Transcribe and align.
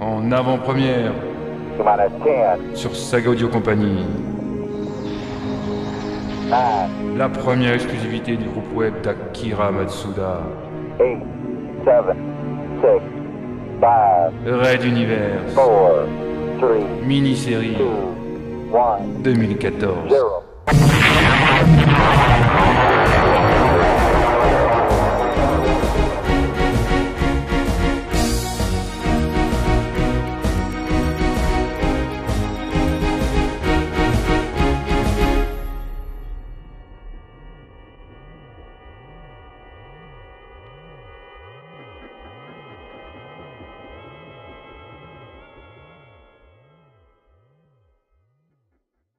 en 0.00 0.30
avant-première 0.32 1.12
sur 2.74 2.94
Saga 2.94 3.30
Audio 3.30 3.48
Company. 3.48 4.04
La 7.16 7.28
première 7.28 7.74
exclusivité 7.74 8.36
du 8.36 8.44
groupe 8.44 8.74
web 8.74 8.94
d'Akira 9.02 9.70
Matsuda. 9.70 10.40
Red 14.46 14.84
Universe. 14.84 15.56
Mini-série 17.04 17.76
2014. 19.22 20.45